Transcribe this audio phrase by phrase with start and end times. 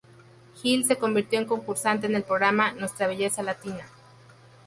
[0.59, 3.85] Gil se convirtió en concursante en el programa "Nuestra Belleza Latina".